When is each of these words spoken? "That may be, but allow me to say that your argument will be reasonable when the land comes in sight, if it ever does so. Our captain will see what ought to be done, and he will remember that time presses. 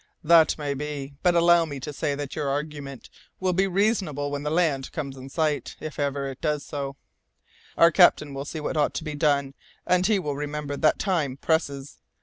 "That 0.23 0.57
may 0.57 0.73
be, 0.73 1.13
but 1.21 1.35
allow 1.35 1.63
me 1.63 1.79
to 1.81 1.93
say 1.93 2.15
that 2.15 2.35
your 2.35 2.49
argument 2.49 3.07
will 3.39 3.53
be 3.53 3.67
reasonable 3.67 4.31
when 4.31 4.41
the 4.41 4.49
land 4.49 4.91
comes 4.91 5.15
in 5.15 5.29
sight, 5.29 5.75
if 5.79 5.99
it 5.99 6.01
ever 6.01 6.33
does 6.33 6.65
so. 6.65 6.95
Our 7.77 7.91
captain 7.91 8.33
will 8.33 8.43
see 8.45 8.59
what 8.59 8.75
ought 8.75 8.95
to 8.95 9.03
be 9.03 9.13
done, 9.13 9.53
and 9.85 10.03
he 10.07 10.17
will 10.17 10.33
remember 10.35 10.75
that 10.75 10.97
time 10.97 11.37
presses. 11.37 11.99